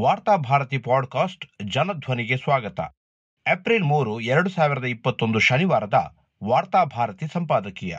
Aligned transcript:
Varthabharati 0.00 0.78
podcast 0.78 1.46
ಜನಧ್ವನಿಗೆ 1.64 2.36
ಸ್ವಾಗತ. 2.36 2.80
April 3.52 3.84
ಮೂರು, 3.84 4.20
ಎರಡು 4.20 4.50
ಸಾವಿರದ 4.50 4.84
ಇಪ್ಪತ್ತೊಂದು 4.84 5.38
ಶನಿವಾರದ 5.38 6.16
ವಾರ್ತಾಭಾರತಿ 6.44 7.26
ಸಂಪಾದಕೀಯ. 7.32 7.96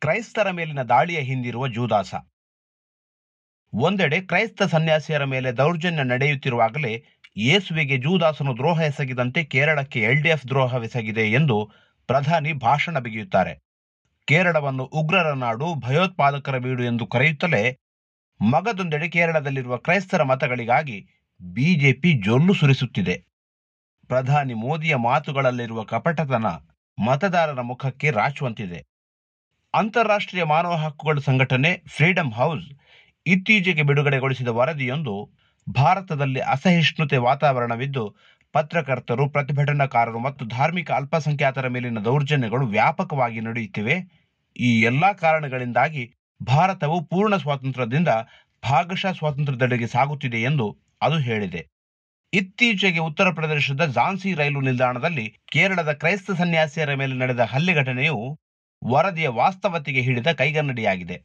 ಕ್ರೈಸ್ತರ 0.00 0.50
ಮೇಲಿನ 0.50 0.82
ದಾಳಿಯ 0.82 1.18
ಹಿಂದಿರುವ 1.18 1.68
ಜೂದಾಸ. 1.68 2.14
ಒಂದೆಡೆ 3.74 4.20
ಕ್ರೈಸ್ತ 4.20 4.62
ಸನ್ಯಾಸಿಯರ 4.62 5.24
ಮೇಲೆ 5.24 5.52
ದೌರ್ಜನ್ಯ 5.52 6.02
ನಡೆಯುತ್ತಿರುವಾಗಲೇ 6.02 7.04
ಯೇಸುವಿಗೆ 7.36 7.96
ಜೂದಾಸನು 7.96 8.56
ದ್ರೋಹ 8.56 8.80
ಎಸಗಿದಂತೆ 8.80 9.44
ಕೇರಳಕ್ಕೆ 9.44 10.02
ಎಲ್ಡಿಎಫ್ 10.02 10.48
ದ್ರೋಹವೆಸಗಿದೆ 10.48 11.22
ಎಂದು 11.22 11.70
ಪ್ರಧಾನಿ 12.06 12.52
ಭಾಷಣ 12.52 12.98
ಬಿಗಿಯುತ್ತಾರೆ. 12.98 13.58
ಕೇರಳವನ್ನು 14.24 14.84
ಉಗ್ರರ 14.84 15.32
ನಾಡು 15.32 15.74
ಭಯೋತ್ಪಾದಕರ 15.74 16.58
ಬೀಡು 16.58 16.82
ಎಂದು 16.82 17.06
ಕರೆಯುತ್ತಲೇ 17.06 17.78
ಮಗದೊಂದೆಡೆ 18.40 19.08
ಕೇರಳದಲ್ಲಿರುವ 19.08 19.76
ಕ್ರೈಸ್ತರ 19.76 20.22
ಮತಗಳಿಗಾಗಿ 20.22 21.08
ಬಿಜೆಪಿ 21.40 22.12
ಜೊಲ್ಲು 22.24 22.54
ಸುರಿಸುತ್ತಿದೆ. 22.54 23.26
ಪ್ರಧಾನಿ 24.08 24.54
ಮೋದಿಯ 24.54 24.94
ಮಾತುಗಳಲ್ಲಿರುವ 24.94 25.82
ಕಪಟತನ 25.82 26.46
ಮತದಾರರ 27.06 27.60
ಮುಖಕ್ಕೆ 27.60 28.10
ರಾಚುವಂತಿದೆ. 28.10 28.86
ಅಂತಾರಾಷ್ಟ್ರೀಯ 29.74 30.44
ಮಾನವ 30.44 30.74
ಹಕ್ಕುಗಳ 30.74 31.18
ಸಂಘಟನೆ 31.18 31.82
ಫ್ರೀಡಂ 31.88 32.30
ಹೌಸ್ 32.30 32.70
ಇತ್ತೀಚೆಗೆ 33.26 33.82
ಬಿಡುಗಡೆಗೊಳಿಸಿದ 33.82 34.48
ವರದಿಯೊಂದು 34.48 35.32
ಭಾರತದಲ್ಲಿ 35.68 36.40
ಅಸಹಿಷ್ಣುತೆ 36.40 37.16
ವಾತಾವರಣವಿದ್ದು, 37.16 38.16
ಪತ್ರಕರ್ತರು, 38.52 39.28
ಪ್ರತಿಭಟನಾಕಾರರು 39.28 40.18
ಮತ್ತು 40.18 40.44
ಧಾರ್ಮಿಕ 40.44 40.90
ಅಲ್ಪಸಂಖ್ಯಾತರ 40.90 41.68
ಮೇಲಿನ 41.68 41.98
ದೌರ್ಜನ್ಯಗಳು 41.98 42.66
ವ್ಯಾಪಕವಾಗಿ 42.66 43.40
ನಡೆಯುತ್ತಿವೆ. 43.40 43.96
ಈ 44.56 44.82
ಎಲ್ಲ 44.82 45.12
ಕಾರಣಗಳಿಂದಾಗಿ 45.12 46.15
ಭಾರತವು 46.40 47.00
ಪೂರ್ಣ 47.00 47.36
ಸ್ವಾತಂತ್ರ್ಯದಿಂದ 47.36 48.08
ಭಾಗಶಃ 48.62 49.12
ಸ್ವಾತಂತ್ರ್ಯದೆಡೆಗೆ 49.12 49.86
ಸಾಗುತ್ತಿದೆ 49.86 50.42
ಎಂದು 50.42 50.66
ಅದು 51.02 51.18
ಹೇಳಿದೆ. 51.18 51.62
ಇತ್ತೀಚೆಗೆ 52.32 52.98
ಉತ್ತರ 52.98 53.30
ಪ್ರದೇಶದ 53.30 53.86
ಝಾನ್ಸಿ 53.86 54.34
ರೈಲು 54.34 54.60
ನಿಲ್ದಾಣದಲ್ಲಿ 54.60 55.36
ಕೇರಳದ 55.52 55.92
ಕ್ರೈಸ್ತ 55.92 56.30
ಸನ್ಯಾಸಿಯರ 56.30 56.94
ಮೇಲೆ 56.94 57.14
ನಡೆದ 57.14 57.40
ಹಲ್ಲೆ 57.40 57.74
ಘಟನೆಯು 57.74 58.18
ವರದಿಯ 58.82 59.28
ವಾಸ್ತವತೆಗೆ 59.28 60.00
ಹಿಡಿದ 60.02 60.26
ಕೈಗನ್ನಡಿಯಾಗಿದೆ. 60.32 61.16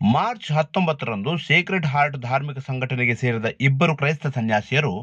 ಮಾರ್ಚ್ 0.00 0.52
ಹತ್ತೊಂಬತ್ತರಂದು 0.52 1.38
ಸೇಕ್ರೆಡ್ 1.38 1.86
ಹಾರ್ಟ್ 1.86 2.16
ಧಾರ್ಮಿಕ 2.16 2.58
ಸಂಘಟನೆಗೆ 2.58 3.14
ಸೇರಿದ 3.14 3.44
ಇಬ್ಬರು 3.60 3.96
ಕ್ರೈಸ್ತ 3.96 4.26
ಸನ್ಯಾಸಿಯರು, 4.26 4.94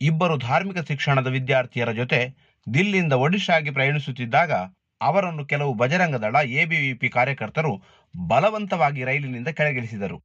ಇಬ್ಬರು 0.00 0.36
ಧಾರ್ಮಿಕ 0.38 0.78
ಶಿಕ್ಷಣದ 0.88 1.26
ವಿದ್ಯಾರ್ಥಿಯರ 1.26 1.92
ಜೊತೆ 1.92 2.20
ದಿಲ್ಲಿಯಿಂದ 2.66 3.12
ಒಡಿಶಾಗೆ 3.12 3.70
ಪ್ರಯಾಣಿಸುತ್ತಿದ್ದಾಗ 3.70 4.52
ಅವರನ್ನು 5.00 5.44
ಕೆಲವು 5.46 5.74
ಬಜರಂಗದಳ 5.74 6.36
ಎಬಿವಿಪಿ 6.54 7.08
ಕಾರ್ಯಕರ್ತರು 7.08 7.72
ಬಲವಂತವಾಗಿ 8.14 9.04
ರೈಲಿನಿಂದ 9.04 9.48
ಕೆಳಗಿಳಿಸಿದರು. 9.48 10.18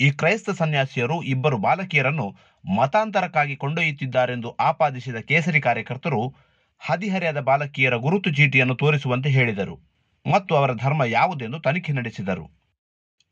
ಈ 0.00 0.10
ಕ್ರೈಸ್ತ 0.10 0.50
ಸನ್ಯಾಸಿಯರು 0.50 1.22
ಇಬ್ಬರು 1.22 1.56
ಬಾಲಕಿಯರನ್ನು 1.58 2.26
ಮತಾಂತರಕ್ಕಾಗಿ 2.64 3.56
ಕೊಂಡೊಯ್ಯುತ್ತಿದ್ದಾರೆಂದು 3.56 4.50
ಆಪಾದಿಸಿದ 4.60 5.16
ಕೇಸರಿ 5.20 5.60
ಕಾರ್ಯಕರ್ತರು 5.60 6.22
ಹದಿಹರೆಯದ 6.80 7.40
ಬಾಲಕಿಯರ 7.40 7.96
ಗುರುತು 7.96 8.30
ಚೀಟಿಯನ್ನು 8.30 8.74
ತೋರಿಸುವಂತೆ 8.74 9.30
ಹೇಳಿದರು 9.30 9.76
ಮತ್ತು 10.26 10.54
ಅವರ 10.54 10.72
ಧರ್ಮ 10.74 11.02
ಯಾವುದೆಂದು 11.04 11.58
ತನಿಖೆ 11.60 11.92
ನಡೆಸಿದರು. 11.92 12.44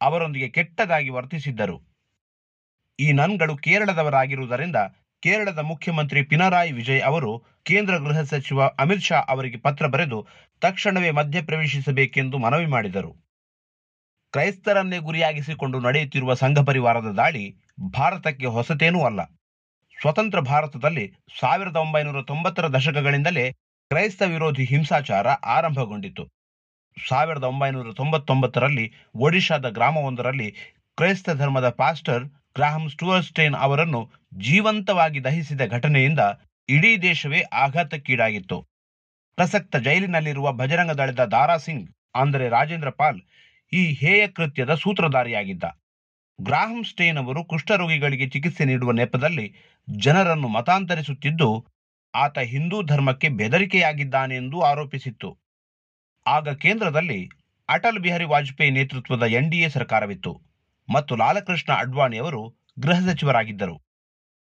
ಅವರೊಂದಿಗೆ 0.01 0.49
ಕೆಟ್ಟದಾಗಿ 0.49 1.09
ವರ್ತಿಸಿದ್ದರು. 1.09 1.77
ಈ 2.99 3.13
ನನ್ಗಳು 3.13 3.57
ಕೇರಳದವರಾಗಿರುವುದರಿಂದ 3.57 4.79
ಕೇರಳದ 5.25 5.59
ಮುಖ್ಯಮಂತ್ರಿ 5.59 6.23
ಪಿನರಾಯಿ 6.23 6.73
ವಿಜಯ್ 6.73 7.03
ಅವರು 7.03 7.31
ಕೇಂದ್ರ 7.65 7.95
ಗೃಹ 7.99 8.23
ಸಚಿವ 8.23 8.63
ಅಮಿತ್ 8.79 9.05
ಶಾ 9.05 9.19
ಅವರಿಗೆ 9.29 9.59
ಪತ್ರ 9.59 9.87
ಬರೆದು 9.87 10.19
ತಕ್ಷಣವೇ 10.63 11.11
ಮಧ್ಯಪ್ರವೇಶಿಸಬೇಕೆಂದು 11.11 12.39
ಮನವಿ 12.39 12.67
ಮಾಡಿದರು. 12.67 13.13
ಕ್ರೈಸ್ತರನ್ನೇ 14.35 14.99
ಗುರಿಯಾಗಿಸಿಕೊಂಡು 14.99 15.79
ನಡೆಯುತ್ತಿರುವ 15.81 16.35
ಸಂಘ 16.35 16.59
ಪರಿವಾರದ 16.59 17.11
ದಾಳಿ 17.17 17.45
ಭಾರತಕ್ಕೆ 17.91 18.47
ಹೊಸತೇನೂ 18.47 19.05
ಅಲ್ಲ. 19.05 19.21
ಸ್ವತಂತ್ರ 19.99 20.41
ಭಾರತದಲ್ಲಿ 20.41 21.05
ಸಾವಿರದ 21.41 21.77
ಒಂಬೈನೂರ 21.77 22.23
ತೊಂಬತ್ತರ 22.23 22.69
ದಶಕಗಳಿಂದಲೇ 22.69 23.45
ಕ್ರೈಸ್ತ 23.91 24.23
ವಿರೋಧಿ 24.27 24.65
ಹಿಂಸಾಚಾರ 24.65 25.27
ಆರಂಭಗೊಂಡಿತು 25.47 26.25
ಸಾವಿರದ 26.97 27.45
ಒಂಬೈನೂರ 27.45 27.93
ತೊಂಬತ್ತೊಂಬತ್ತರಲ್ಲಿ 27.93 28.87
ಒಡಿಶಾದ 29.21 29.69
ಗ್ರಾಮವೊಂದರಲ್ಲಿ 29.71 30.49
ಕ್ರೈಸ್ತ 30.99 31.31
ಧರ್ಮದ 31.31 31.69
ಪಾಸ್ಟರ್ 31.71 32.25
ಗ್ರಾಹಂ 32.57 32.85
ಸ್ಟುವರ್ಸ್ಟೇನ್ 32.89 33.57
ಅವರನ್ನು 33.57 34.01
ಜೀವಂತವಾಗಿ 34.39 35.21
ದಹಿಸಿದ 35.25 35.63
ಘಟನೆಯಿಂದ 35.77 36.23
ಇಡೀ 36.69 36.93
ದೇಶವೇ 37.03 37.41
ಆಘಾತಕ್ಕೀಡಾಗಿತ್ತು. 37.65 38.59
ಪ್ರಸಕ್ತ 39.39 39.77
ಜೈಲಿನಲ್ಲಿರುವ 39.77 40.47
ಬಜರಂಗ 40.53 40.93
ದಳದ 40.93 41.23
ದಾರಾ 41.35 41.57
ಸಿಂಗ್, 41.57 41.87
ಅಂದರೆ 42.15 42.47
ರಾಜೇಂದ್ರ 42.49 42.91
ಪಾಲ್, 42.91 43.19
ಈ 43.73 43.83
ಹೇಯ 44.03 44.21
ಕೃತ್ಯದ 44.29 44.73
ಸೂತ್ರಧಾರಿಯಾಗಿದ್ದ. 44.75 45.65
ಗ್ರಾಹಂ 46.39 46.81
ಸ್ಟೇನ್ 46.85 47.19
ಅವರು 47.19 47.41
ಕುಷ್ಠರೋಗಿಗಳಿಗೆ 47.45 48.27
ಚಿಕಿತ್ಸೆ 48.27 48.65
ನೀಡುವ 48.65 48.93
ನೆಪದಲ್ಲಿ 48.93 49.47
ಜನರನ್ನು 49.89 50.49
ಮತಾಂತರಿಸುತ್ತಿದ್ದು, 50.49 51.51
ಆತ 52.15 52.39
ಹಿಂದೂ 52.53 52.79
ಧರ್ಮಕ್ಕೆ 52.83 53.29
ಬೆದರಿಕೆಯಾಗಿದ್ದಾನೆಂದು 53.41 54.59
ಆರೋಪಿಸಿತ್ತು. 54.63 55.31
ಆಗ 56.27 56.49
ಕೇಂದ್ರದಲ್ಲಿ 56.65 57.21
ಅಟಲ್ 57.69 58.03
ಬಿಹಾರಿ 58.05 58.27
ವಾಜಪೇಯಿ 58.33 58.73
ನೇತೃತ್ವದ 58.79 59.25
ಎನ್ಡಿಎ 59.39 59.69
ಸರ್ಕಾರವಿತ್ತು. 59.69 60.33
ಮತ್ತು 60.89 61.17
ಲಾಲಕೃಷ್ಣ 61.17 61.73
ಅಡ್ವಾಣಿ 61.73 62.19
ಅವರು 62.19 62.43
ಗೃಹ 62.79 62.99
ಸಚಿವರಾಗಿದ್ದರು. 63.07 63.77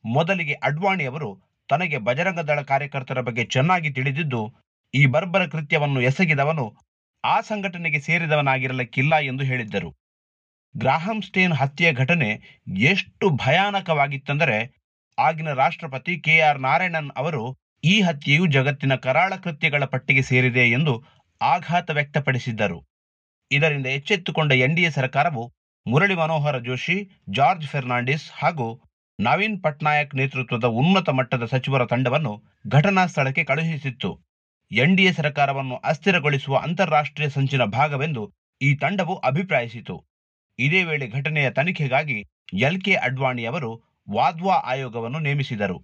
ಮೊದಲಿಗೆ 0.04 0.54
ಅಡ್ವಾಣಿ 0.62 1.04
ಅವರು 1.04 1.30
ತನಗೆ 1.68 1.98
ಬಜರಂಗದಳ 1.98 2.62
ಕಾರ್ಯಕರ್ತರ 2.62 3.20
ಬಗ್ಗೆ 3.20 3.44
ಚೆನ್ನಾಗಿ 3.44 3.90
ತಿಳಿದಿದ್ದು, 3.90 4.54
ಈ 4.94 5.06
ಬರ್ಬರ 5.06 5.46
ಕೃತ್ಯವನ್ನು 5.46 6.00
ಎಸಗಿದವನು 6.00 6.66
ಆ 7.24 7.40
ಸಂಘಟನೆಗೆ 7.40 8.00
ಸೇರಿದವನಾಗಿರಲಿಕ್ಕಿಲ್ಲ 8.00 9.14
ಎಂದು 9.20 9.44
ಹೇಳಿದ್ದರು. 9.44 9.90
ಗ್ರಾಹಂ 10.76 11.22
ಸ್ಟೇನ್ 11.22 11.52
ಹತ್ಯೆಯ 11.52 11.92
ಘಟನೆ 11.92 12.28
ಎಷ್ಟು 12.86 13.30
ಭಯಾನಕವಾಗಿತ್ತೆಂದರೆ, 13.30 14.58
ಆಗಿನ 15.18 15.52
ರಾಷ್ಟ್ರಪತಿ 15.52 16.20
ಕೆ 16.20 16.40
ಆರ್ 16.40 16.60
ನಾರಾಯಣನ್ 16.60 17.10
ಅವರು 17.16 17.42
ಈ 17.84 18.00
ಹತ್ಯೆಯು 18.00 18.46
ಜಗತ್ತಿನ 18.46 18.94
ಕರಾಳ 18.96 19.36
ಕೃತ್ಯಗಳ 19.36 19.84
ಪಟ್ಟಿಗೆ 19.84 20.22
ಸೇರಿದೆ 20.22 20.64
ಎಂದು 20.70 20.94
ಆಘಾತ 21.40 21.90
ವ್ಯಕ್ತಪಡಿಸಿದ್ದರು. 21.90 22.78
ಇದರಿಂದ 23.50 23.86
ಎಚ್ಚೆತ್ತುಕೊಂಡ 23.86 24.52
ಎನ್ಡಿಎ 24.52 24.90
ಸರ್ಕಾರವು 24.90 25.42
ಮುರಳಿ 25.86 26.14
ಮನೋಹರ 26.14 26.58
ಜೋಶಿ, 26.58 26.96
ಜಾರ್ಜ್ 27.30 27.66
ಫೆರ್ನಾಂಡಿಸ್ 27.66 28.26
ಹಾಗೂ 28.34 28.66
ನವೀನ್ 29.18 29.62
ಪಟ್ನಾಯಕ್ 29.62 30.14
ನೇತೃತ್ವದ 30.14 30.64
ಉನ್ನತ 30.64 31.08
ಮಟ್ಟದ 31.08 31.44
ಸಚಿವರ 31.44 31.86
ತಂಡವನ್ನು 31.86 32.32
ಘಟನಾ 32.68 33.06
ಸ್ಥಳಕ್ಕೆ 33.06 33.44
ಕಳುಹಿಸಿತ್ತು. 33.44 34.10
ಎನ್ಡಿಎ 34.70 35.12
ಸರ್ಕಾರವನ್ನು 35.12 35.76
ಅಸ್ಥಿರಗೊಳಿಸುವ 35.76 36.56
ಅಂತಾರಾಷ್ಟ್ರೀಯ 36.58 37.28
ಸಂಚಿನ 37.28 37.64
ಭಾಗವೆಂದು 37.64 38.22
ಈ 38.60 38.74
ತಂಡವು 38.74 39.14
ಅಭಿಪ್ರಾಯಿಸಿತು. 39.30 39.96
ಇದೇ 40.58 40.84
ವೇಳೆ 40.84 41.06
ಘಟನೆಯ 41.08 41.50
ತನಿಖೆಗಾಗಿ 41.50 42.18
ಎಲ್ 42.68 42.80
ಕೆ 42.80 42.94
ಅಡ್ವಾಣಿ 43.06 43.44
ಅವರು 43.44 43.70
ವಾದ್ವಾ 44.08 44.56
ಆಯೋಗವನ್ನು 44.72 45.18
ನೇಮಿಸಿದರು. 45.18 45.78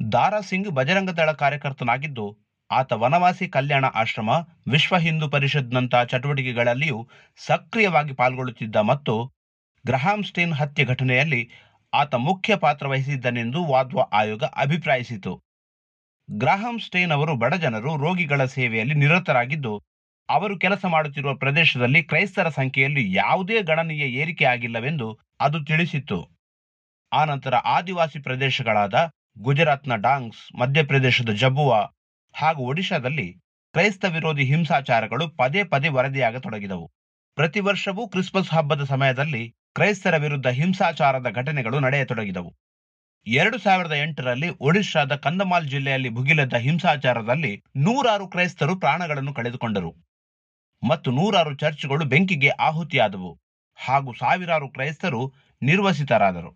ದಾರಾ 0.00 0.40
ಸಿಂಗ್ 0.40 0.70
ಬಜರಂಗದಳ 0.70 1.32
ಕಾರ್ಯಕರ್ತನಾಗಿದ್ದು 1.32 2.26
ಆತ 2.72 2.92
ವನವಾಸಿ 2.92 3.46
ಕಲ್ಯಾಣ 3.48 3.84
ಆಶ್ರಮ, 3.94 4.30
ವಿಶ್ವ 4.70 4.96
ಹಿಂದೂ 4.96 5.26
ಪರಿಷತ್ನಂತಹ 5.28 6.02
ಚಟುವಟಿಕೆಗಳಲ್ಲಿಯೂ 6.02 6.98
ಸಕ್ರಿಯವಾಗಿ 7.36 8.14
ಪಾಲ್ಗೊಳ್ಳುತ್ತಿದ್ದ 8.14 8.76
ಮತ್ತು 8.90 9.14
ಗ್ರಹಾಂ 9.84 10.20
ಸ್ಟೇನ್ 10.22 10.52
ಹತ್ಯೆ 10.52 10.84
ಘಟನೆಯಲ್ಲಿ 10.84 11.42
ಆತ 11.92 12.14
ಮುಖ್ಯ 12.14 12.56
ಪಾತ್ರ 12.56 12.86
ವಹಿಸಿದ್ದನೆಂದು 12.88 13.60
ವಾದ್ವಾ 13.64 14.04
ಆಯೋಗ 14.12 14.44
ಅಭಿಪ್ರಾಯಿಸಿತು. 14.44 15.32
ಗ್ರಹಾಂ 16.28 16.76
ಸ್ಟೇನ್ 16.78 17.12
ಅವರು 17.12 17.32
ಬಡಜನರು 17.36 17.96
ರೋಗಿಗಳ 17.96 18.44
ಸೇವೆಯಲ್ಲಿ 18.44 18.94
ನಿರತರಾಗಿದ್ದು, 18.94 19.74
ಅವರು 20.28 20.54
ಕೆಲಸ 20.58 20.84
ಮಾಡುತ್ತಿರುವ 20.84 21.32
ಪ್ರದೇಶದಲ್ಲಿ 21.34 22.00
ಕ್ರೈಸ್ತರ 22.02 22.48
ಸಂಖ್ಯೆಯಲ್ಲಿ 22.48 23.02
ಯಾವುದೇ 23.14 23.62
ಗಣನೀಯ 23.62 24.04
ಏರಿಕೆ 24.20 24.44
ಆಗಿಲ್ಲವೆಂದು 24.44 25.08
ಅದು 25.40 25.64
ತಿಳಿಸಿತ್ತು. 25.64 26.18
ಆನಂತರ 27.12 27.54
ಆದಿವಾಸಿ 27.54 28.18
ಪ್ರದೇಶಗಳಾದ 28.22 28.94
ಗುಜರಾತ್ನ 29.38 29.96
ಡಾಂಗ್ಸ್, 29.96 30.42
ಮಧ್ಯಪ್ರದೇಶದ 30.60 31.32
ಜಬುವಾ 31.34 31.80
ಹಾಗೂ 32.34 32.62
ಒಡಿಶಾದಲ್ಲಿ 32.62 33.32
ಕ್ರೈಸ್ತ 33.72 34.04
ವಿರೋಧಿ 34.04 34.44
ಹಿಂಸಾಚಾರಗಳು 34.44 35.28
ಪದೇ 35.28 35.64
ಪದೇ 35.64 35.88
ವರದಿಯಾಗತೊಡಗಿದವು. 35.88 36.86
ಪ್ರತಿ 37.34 37.60
ವರ್ಷವೂ 37.60 38.08
ಕ್ರಿಸ್ಮಸ್ 38.08 38.50
ಹಬ್ಬದ 38.50 38.84
ಸಮಯದಲ್ಲಿ 38.84 39.54
ಕ್ರೈಸ್ತರ 39.74 40.16
ವಿರುದ್ಧ 40.16 40.46
ಹಿಂಸಾಚಾರದ 40.46 41.28
ಘಟನೆಗಳು 41.28 41.80
ನಡೆಯತೊಡಗಿದವು. 41.80 42.50
ಎರಡು 43.26 43.58
ಸಾವಿರದ 43.58 43.92
ಎಂಟರಲ್ಲಿ 43.92 44.48
ಒಡಿಶಾದ 44.48 45.16
ಕಂದಮಾಲ್ 45.16 45.68
ಜಿಲ್ಲೆಯಲ್ಲಿ 45.68 46.08
ಭುಗಿಲೆದ್ದ 46.08 46.54
ಹಿಂಸಾಚಾರದಲ್ಲಿ 46.54 47.62
ನೂರಾರು 47.76 48.28
ಕ್ರೈಸ್ತರು 48.28 48.76
ಪ್ರಾಣಗಳನ್ನು 48.76 49.34
ಕಳೆದುಕೊಂಡರು. 49.34 49.92
ಮತ್ತು 50.82 51.10
ನೂರಾರು 51.10 51.54
ಚರ್ಚ್ಗಳು 51.56 52.04
ಬೆಂಕಿಗೆ 52.04 52.48
ಆಹುತಿಯಾದವು 52.48 53.38
ಹಾಗೂ 53.78 54.12
ಸಾವಿರಾರು 54.12 54.68
ಕ್ರೈಸ್ತರು 54.68 55.34
ನಿರ್ವಸಿತರಾದರು. 55.62 56.50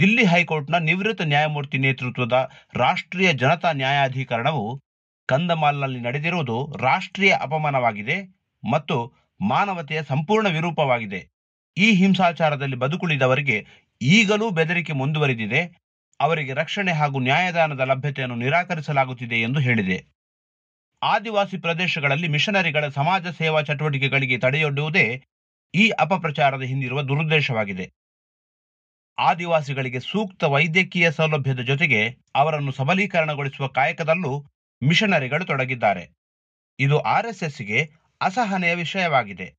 ದಿಲ್ಲಿ 0.00 0.24
ಹೈಕೋರ್ಟ್ನ 0.24 0.78
ನಿವೃತ್ತ 0.78 1.22
ನ್ಯಾಯಮೂರ್ತಿ 1.22 1.78
ನೇತೃತ್ವದ 1.78 2.50
ರಾಷ್ಟ್ರೀಯ 2.74 3.32
ಜನತಾ 3.32 3.72
ನ್ಯಾಯಾಧೀಕರಣವು 3.72 4.80
ಕಂದಮಾಲ್ನಲ್ಲಿ 5.30 6.00
ನಡೆದಿರುವುದು 6.00 6.56
ರಾಷ್ಟ್ರೀಯ 6.78 7.32
ಅಪಮಾನವಾಗಿದೆ 7.40 8.16
ಮತ್ತು 8.62 8.96
ಮಾನವತೆಯ 9.40 10.02
ಸಂಪೂರ್ಣ 10.02 10.48
ವಿರೂಪವಾಗಿದೆ. 10.48 11.20
ಈ 11.76 11.90
ಹಿಂಸಾಚಾರದಲ್ಲಿ 11.92 12.76
ಬದುಕುಳಿದವರಿಗೆ 12.76 13.66
ಈಗಲೂ 14.02 14.50
ಬೆದರಿಕೆ 14.50 14.92
ಮುಂದುವರಿದಿದೆ. 14.92 15.60
ಅವರಿಗೆ 16.20 16.52
ರಕ್ಷಣೆ 16.52 16.92
ಹಾಗೂ 16.92 17.18
ನ್ಯಾಯದಾನದ 17.18 17.80
ಲಭ್ಯತೆಯನ್ನು 17.80 18.36
ನಿರಾಕರಿಸಲಾಗುತ್ತಿದೆ 18.36 19.36
ಎಂದು 19.36 19.60
ಹೇಳಿದೆ. 19.60 19.98
ಆದಿವಾಸಿ 21.02 21.56
ಪ್ರದೇಶಗಳಲ್ಲಿ 21.58 22.28
ಮಿಷನರಿಗಳ 22.28 22.88
ಸಮಾಜ 22.88 23.26
ಸೇವಾ 23.26 23.60
ಚಟುವಟಿಕೆಗಳಿಗೆ 23.62 24.38
ತಡೆಯೊಡ್ಡುವುದೇ 24.38 25.22
ಈ 25.74 25.90
ಅಪಪ್ರಚಾರದ 25.90 26.62
ಹಿಂದಿರುವ 26.62 27.02
ದುರುದ್ದೇಶವಾಗಿದೆ. 27.02 27.86
ಆದಿವಾಸಿಗಳಿಗೆ 29.18 30.00
ಸೂಕ್ತ 30.00 30.44
ವೈದ್ಯಕೀಯ 30.44 31.10
ಸೌಲಭ್ಯದ 31.10 31.60
ಜೊತೆಗೆ 31.60 32.00
ಅವರನ್ನು 32.34 32.72
ಸಬಲೀಕರಣಗೊಳಿಸುವ 32.72 33.66
ಕಾಯಕದಲ್ಲೂ 33.68 34.46
ಮಿಷನರಿಗಳು 34.82 35.44
ತೊಡಗಿದ್ದಾರೆ. 35.44 36.10
ಇದು 36.78 37.00
ಆರ್ಎಸ್ಎಸ್ಗೆ 37.00 37.90
ಅಸಹನೆಯ 38.20 38.74
ವಿಷಯವಾಗಿದೆ. 38.74 39.54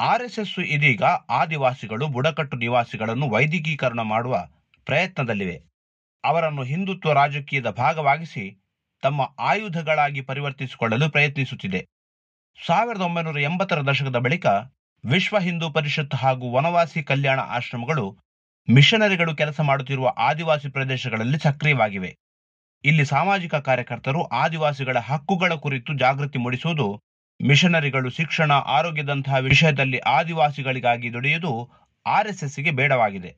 ಆರ್ಎಸ್ಎಸ್ 0.00 0.58
ಇದೀಗ 0.58 1.02
ಆದಿವಾಸಿಗಳು, 1.30 2.08
ಬುಡಕಟ್ಟು 2.08 2.56
ನಿವಾಸಿಗಳನ್ನು 2.56 3.30
ವೈದಿಕೀಕರಣ 3.30 4.00
ಮಾಡುವ 4.00 4.48
ಪ್ರಯತ್ನದಲ್ಲಿವೆ. 4.84 5.62
ಅವರನ್ನು 6.24 6.62
ಹಿಂದುತ್ವ 6.62 7.12
ರಾಜಕೀಯದ 7.12 7.70
ಭಾಗವಾಗಿಸಿ 7.70 8.62
ತಮ್ಮ 9.02 9.20
ಆಯುಧಗಳಾಗಿ 9.38 10.20
ಪರಿವರ್ತಿಸಿಕೊಳ್ಳಲು 10.20 11.10
ಪ್ರಯತ್ನಿಸುತ್ತಿದೆ. 11.10 11.86
ಸಾವಿರದ 12.66 13.00
ಒಂಬೈನೂರ 13.00 13.40
ಎಂಬತ್ತರ 13.40 13.80
ದಶಕದ 13.80 14.16
ಬಳಿಕ 14.16 14.46
ವಿಶ್ವ 15.04 15.38
ಹಿಂದೂ 15.38 15.70
ಪರಿಷತ್ 15.70 16.14
ಹಾಗೂ 16.14 16.52
ವನವಾಸಿ 16.52 17.02
ಕಲ್ಯಾಣ 17.02 17.40
ಆಶ್ರಮಗಳು 17.40 18.18
ಮಿಷನರಿಗಳು 18.70 19.36
ಕೆಲಸ 19.36 19.60
ಮಾಡುತ್ತಿರುವ 19.60 20.12
ಆದಿವಾಸಿ 20.18 20.68
ಪ್ರದೇಶಗಳಲ್ಲಿ 20.68 21.38
ಸಕ್ರಿಯವಾಗಿವೆ. 21.38 22.16
ಇಲ್ಲಿ 22.84 23.04
ಸಾಮಾಜಿಕ 23.04 23.54
ಕಾರ್ಯಕರ್ತರು 23.54 24.22
ಆದಿವಾಸಿಗಳ 24.22 24.98
ಹಕ್ಕುಗಳ 24.98 25.52
ಕುರಿತು 25.54 25.98
ಜಾಗೃತಿ 25.98 26.38
ಮೂಡಿಸುವುದು, 26.38 27.02
ಮಿಷನರಿಗಳು 27.40 28.10
ಶಿಕ್ಷಣ, 28.10 28.52
ಆರೋಗ್ಯದಂತಹ 28.52 29.34
ವಿಷಯದಲ್ಲಿ 29.34 29.98
ಆದಿವಾಸಿಗಳಿಗಾಗಿ 29.98 31.12
ದುಡಿಯುವುದು 31.12 31.52
ಆರ್ಎಸ್ಎಸ್ಗೆ 32.06 32.70
ಬೇಡವಾಗಿದೆ. 32.70 33.30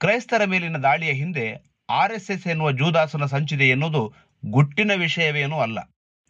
ಕ್ರೈಸ್ತರ 0.00 0.44
ಮೇಲಿನ 0.44 0.76
ದಾಳಿಯ 0.76 1.12
ಹಿಂದೆ 1.12 1.46
ಆರ್ಎಸ್ಎಸ್ 1.90 2.46
ಎನ್ನುವ 2.46 2.72
ಜೂದಾಸನ 2.72 3.24
ಸಂಚಿದೆ 3.24 3.64
ಎನ್ನುವುದು 3.64 4.14
ಗುಟ್ಟಿನ 4.46 4.90
ವಿಷಯವೇನೂ 4.96 5.58
ಅಲ್ಲ. 5.58 5.78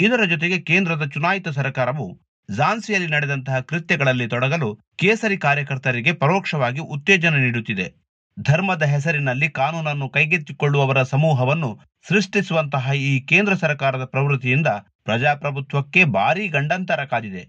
ಇದರ 0.00 0.24
ಜೊತೆಗೆ 0.24 0.60
ಕೇಂದ್ರದ 0.60 1.08
ಚುನಾಯಿತ 1.08 1.48
ಸರ್ಕಾರವು 1.48 2.20
ಝಾನ್ಸಿಯಲ್ಲಿ 2.50 3.08
ನಡೆದಂತಹ 3.08 3.60
ಕೃತ್ಯಗಳಲ್ಲಿ 3.60 4.28
ತೊಡಗಲು 4.28 4.78
ಕೇಸರಿ 4.96 5.36
ಕಾರ್ಯಕರ್ತರಿಗೆ 5.36 6.12
ಪರೋಕ್ಷವಾಗಿ 6.12 6.78
ಉತ್ತೇಜನ 6.78 7.34
ನೀಡುತ್ತಿದೆ. 7.34 8.08
ಧರ್ಮದ 8.40 8.82
ಹೆಸರಿನಲ್ಲಿ 8.82 9.48
ಕಾನೂನನ್ನು 9.50 10.08
ಕೈಗೆತ್ತಿಕೊಳ್ಳುವವರ 10.08 11.02
ಸಮೂಹವನ್ನು 11.02 11.70
ಸೃಷ್ಟಿಸುವಂತಹ 12.08 12.92
ಈ 12.92 13.20
ಕೇಂದ್ರ 13.20 13.54
ಸರ್ಕಾರದ 13.54 14.04
ಪ್ರವೃತ್ತಿಯಿಂದ 14.04 14.66
ಪ್ರಜಾಪ್ರಭುತ್ವಕ್ಕೆ 15.04 16.04
ಭಾರೀ 16.04 16.48
ಗಂಡಂತರ 16.48 17.04
ಕಾದಿದೆ. 17.04 17.42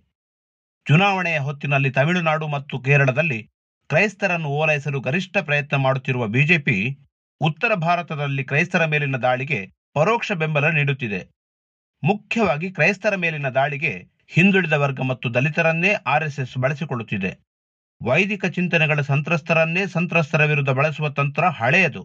ಚುನಾವಣೆಯ 0.88 1.40
ಹೊತ್ತಿನಲ್ಲಿ 1.40 1.92
ತಮಿಳುನಾಡು 1.92 2.48
ಮತ್ತು 2.48 2.80
ಕೇರಳದಲ್ಲಿ 2.80 3.50
ಕ್ರೈಸ್ತರನ್ನು 3.90 4.50
ಓಲೈಸಲು 4.50 5.00
ಗರಿಷ್ಠ 5.00 5.38
ಪ್ರಯತ್ನ 5.38 5.76
ಮಾಡುತ್ತಿರುವ 5.76 6.28
ಬಿಜೆಪಿ, 6.28 6.98
ಉತ್ತರ 7.42 7.76
ಭಾರತದಲ್ಲಿ 7.76 8.44
ಕ್ರೈಸ್ತರ 8.44 8.86
ಮೇಲಿನ 8.86 9.16
ದಾಳಿಗೆ 9.16 9.60
ಪರೋಕ್ಷ 9.94 10.32
ಬೆಂಬಲ 10.32 10.70
ನೀಡುತ್ತಿದೆ. 10.70 11.22
ಮುಖ್ಯವಾಗಿ 12.04 12.72
ಕ್ರೈಸ್ತರ 12.72 13.16
ಮೇಲಿನ 13.16 13.50
ದಾಳಿಗೆ 13.50 13.94
ಹಿಂದುಳಿದ 14.28 14.74
ವರ್ಗ 14.74 15.02
ಮತ್ತು 15.02 15.34
ದಲಿತರನ್ನೇ 15.34 15.94
ಆರ್ಎಸ್ಎಸ್ 15.94 16.58
ಬಳಸಿಕೊಳ್ಳುತ್ತಿದೆ. 16.58 17.40
ವೈದಿಕ 18.04 18.46
ಚಿಂತನೆಗಳ 18.46 19.02
ಸಂತ್ರಸ್ತರನ್ನೇ 19.02 19.86
ಸಂತ್ರಸ್ತರ 19.88 20.46
ವಿರುದ್ಧ 20.46 20.70
ಬಳಸುವ 20.70 21.10
ತಂತ್ರ 21.10 21.46
ಹಳೆಯದು. 21.48 22.04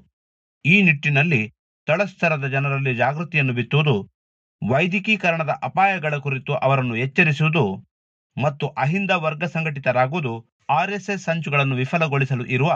ಈ 0.65 0.83
ನಿಟ್ಟಿನಲ್ಲಿ 0.83 1.43
ತಳಸ್ತರದ 1.87 2.47
ಜನರಲ್ಲಿ 2.47 2.95
ಜಾಗೃತಿಯನ್ನು 2.95 3.53
ಬಿತ್ತುವುದು, 3.53 3.95
ವೈದಿಕೀಕರಣದ 4.63 5.53
ಅಪಾಯಗಳ 5.63 6.15
ಕುರಿತು 6.17 6.53
ಅವರನ್ನು 6.57 6.97
ಎಚ್ಚರಿಸುವುದು 6.97 7.65
ಮತ್ತು 8.37 8.69
ಅಹಿಂದ 8.69 9.11
ವರ್ಗ 9.17 9.45
ಸಂಘಟಿತರಾಗುವುದು 9.45 10.33
ಆರ್ಎಸ್ಎಸ್ 10.71 11.25
ಸಂಚುಗಳನ್ನು 11.25 11.75
ವಿಫಲಗೊಳಿಸಲು 11.77 12.45
ಇರುವ 12.47 12.71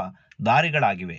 ದಾರಿಗಳಾಗಿವೆ. 0.47 1.19